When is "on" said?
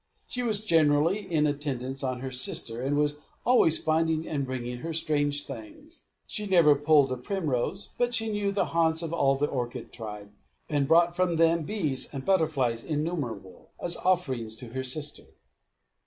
2.03-2.21